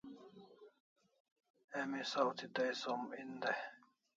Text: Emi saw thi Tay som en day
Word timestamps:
Emi 1.79 2.01
saw 2.11 2.29
thi 2.37 2.47
Tay 2.55 2.71
som 2.81 3.01
en 3.19 3.31
day 3.43 3.59